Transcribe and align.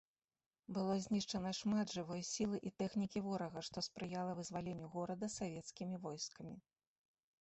Было 0.75 0.93
знішчана 1.03 1.51
шмат 1.57 1.91
жывой 1.97 2.21
сілы 2.29 2.57
і 2.69 2.73
тэхнікі 2.83 3.23
ворага, 3.27 3.59
што 3.69 3.85
спрыяла 3.91 4.31
вызваленню 4.41 4.87
горада 4.97 5.31
савецкімі 5.37 5.95
войскамі. 6.07 6.55